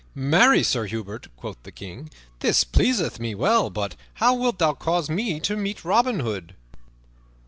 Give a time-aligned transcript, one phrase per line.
[0.15, 2.09] "Marry, Sir Hubert," quoth the King,
[2.39, 3.69] "this pleaseth me well.
[3.69, 6.55] But how wilt thou cause me to meet Robin Hood?"